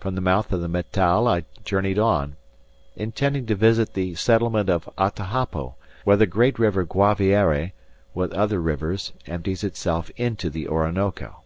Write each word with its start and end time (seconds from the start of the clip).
From 0.00 0.16
the 0.16 0.20
mouth 0.20 0.52
of 0.52 0.60
the 0.60 0.66
Meta 0.68 1.00
I 1.04 1.44
journeyed 1.62 1.96
on, 1.96 2.34
intending 2.96 3.46
to 3.46 3.54
visit 3.54 3.94
the 3.94 4.16
settlement 4.16 4.68
of 4.68 4.88
Atahapo, 4.98 5.76
where 6.02 6.16
the 6.16 6.26
great 6.26 6.58
River 6.58 6.84
Guaviare, 6.84 7.70
with 8.14 8.32
other 8.34 8.60
rivers, 8.60 9.12
empties 9.28 9.62
itself 9.62 10.10
into 10.16 10.50
the 10.50 10.66
Orinoco. 10.66 11.44